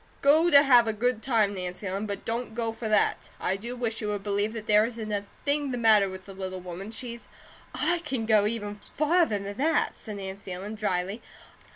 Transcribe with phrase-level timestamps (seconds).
[0.23, 3.29] Go to have a good time, Nancy Ellen; but don't go for that.
[3.39, 6.33] I do wish you would believe that there isn't a thing the matter with the
[6.33, 7.27] little woman, she's"
[7.91, 11.21] "I can go even farther than that," said Nancy Ellen, dryly.